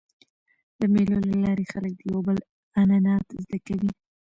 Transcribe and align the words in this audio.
د 0.79 0.81
مېلو 0.93 1.17
له 1.27 1.35
لاري 1.43 1.65
خلک 1.71 1.93
د 1.97 2.01
یو 2.11 2.19
بل 2.27 2.37
عنعنات 2.79 3.25
زده 3.43 3.57
کوي. 3.67 3.89